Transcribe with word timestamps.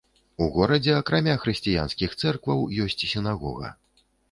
У 0.45 0.45
горадзе, 0.53 0.95
акрамя 1.01 1.35
хрысціянскіх 1.43 2.17
цэркваў, 2.25 2.65
ёсць 2.87 2.99
сінагога. 3.15 3.75